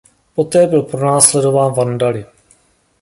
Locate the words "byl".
0.67-0.81